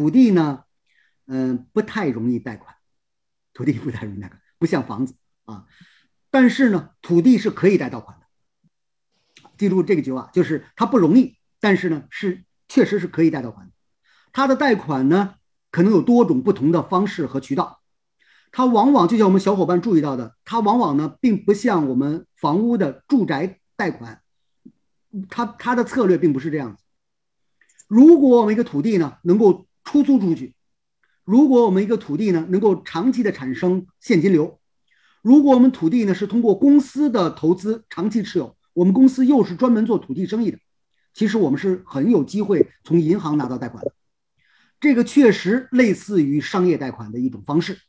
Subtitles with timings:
[0.00, 0.64] 土地呢，
[1.26, 2.74] 嗯，不太容易贷款，
[3.52, 5.66] 土地不太容易贷款，不像房子啊。
[6.30, 9.44] 但是呢，土地是可以贷到款的。
[9.58, 13.72] 记住这个句话，就是它不容易，但是呢，是确实是可以贷到款的。
[14.32, 15.34] 它的贷款呢，
[15.70, 17.82] 可能有多种不同的方式和渠道。
[18.52, 24.22] 它往往就像我们小伙伴注意到的，它往往呢，并不像我们房屋的住宅贷款，
[25.28, 26.84] 它它的策略并不是这样子。
[27.86, 30.54] 如果我们一个土地呢能够出租出去，
[31.24, 34.60] 如果我们一个土地呢能够长期的产生现金流，
[35.20, 40.60] 如果我们土地呢是通过公司的投资长期持有，我们公司又是专门做土地生意的，
[41.12, 43.92] 其实我们是很有机会从银行拿到贷款的。
[44.78, 47.80] 这个确实类似于商业贷款的一种方式，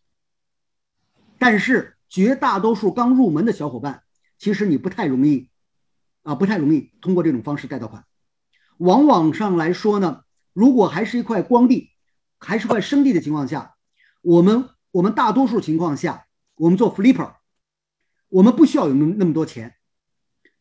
[1.37, 4.01] 但是绝大多数刚入门的小伙伴，
[4.39, 5.49] 其实你不太容易，
[6.23, 8.05] 啊，不太容易通过这种方式贷到款。
[8.77, 11.90] 往往上来说呢，如果还是一块光地，
[12.41, 13.75] 还是块生地的情况下，
[14.21, 16.25] 我们我们大多数情况下，
[16.55, 17.35] 我们做 flipper，
[18.27, 19.75] 我们不需要有那么那么多钱，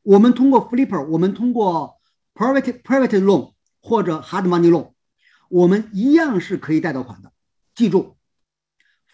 [0.03, 1.99] 我们通过 flipper，我们通过
[2.35, 4.93] private private loan 或者 hard money loan，
[5.49, 7.33] 我们一样是可以贷到款的。
[7.75, 8.17] 记住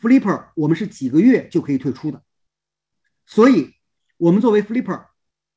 [0.01, 2.23] ，flipper 我们是几个月就可以退出的，
[3.25, 3.75] 所以
[4.17, 5.07] 我们作为 flipper，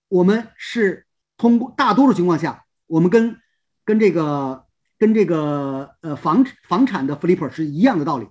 [0.08, 2.66] 我们是通过大多数情况下。
[2.86, 3.40] 我们跟
[3.86, 4.66] 跟这个
[5.00, 8.28] 跟这个呃房房产的 flipper 是一样的道理，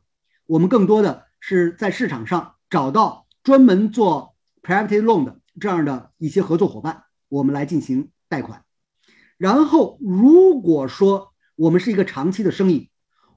[0.47, 8.63] 我们更多的是在市场上找到专门做 private loan 的这样的一些合作伙伴，我们来进行贷款。
[9.39, 12.91] 然后如果说我们是一个长期的生意，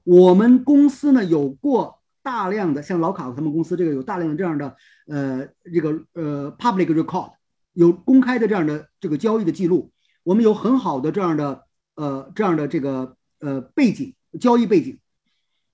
[0.04, 7.32] 我们公司呢有过大量的像老卡他们公司这个有大量的这样的呃这个呃 public record
[7.72, 9.90] 有公开的这样的这个交易的记录。
[10.22, 15.00] 我们有很好的这样的呃这样的这个呃背景交易背景，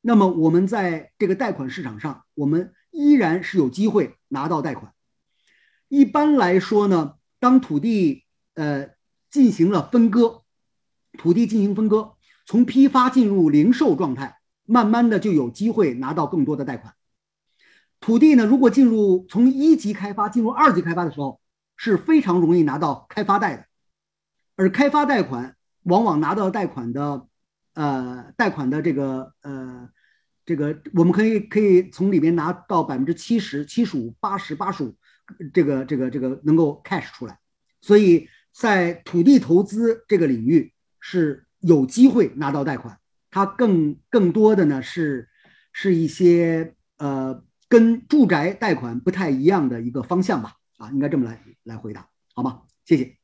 [0.00, 4.94] 那么我们在这个贷款市场上，我们依然是有机会拿到贷款。
[5.88, 8.24] 一般来说呢，当土地
[8.54, 8.88] 呃
[9.30, 10.42] 进行了分割，
[11.18, 12.14] 土地进行分割，
[12.46, 16.94] 从批发进入零售状态，慢慢的就有机会拿到更多的贷款。
[18.00, 21.40] 土地呢，如果进入从一级开发进入二级开发的时候，
[21.76, 23.66] 是非常容易拿到开发贷的。
[24.56, 27.26] 而开发贷款往往拿到贷款的，
[27.78, 29.88] 呃，贷款的这个呃，
[30.44, 34.96] 这个我们可以可以从里面拿到百分之七十七十五八十八十五，
[35.54, 37.38] 这个这个这个能够 cash 出来，
[37.80, 42.98] 所以在土地投资这个领域是有机会拿到贷款，
[43.30, 45.28] 它更更多的呢是
[45.72, 52.62] 是一些呃跟住宅贷款不太一样的一个方向吧，啊，应该这么来来回答，好吗？
[52.84, 53.17] 谢谢。